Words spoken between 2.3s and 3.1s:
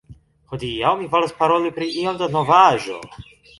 novaĵo